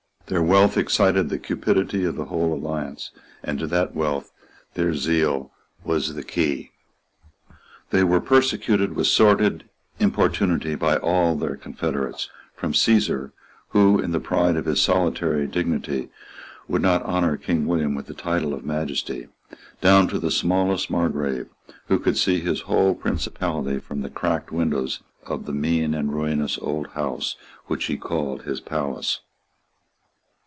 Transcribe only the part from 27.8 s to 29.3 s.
he called his palace.